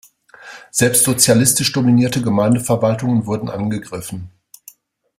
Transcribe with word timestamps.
Selbst 0.71 1.03
sozialistisch 1.03 1.71
dominierte 1.73 2.23
Gemeindeverwaltungen 2.23 3.27
wurden 3.27 3.49
angegriffen. 3.51 4.31